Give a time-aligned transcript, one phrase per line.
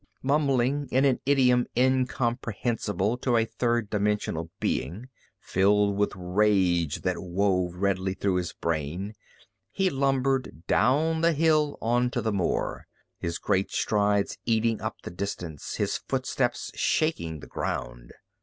[0.23, 7.75] Mumbling in an idiom incomprehensible to a third dimensional being, filled with rage that wove
[7.75, 9.13] redly through his brain,
[9.69, 12.87] he lumbered down the hill onto the moor,
[13.19, 18.11] his great strides eating up the distance, his footsteps shaking the ground.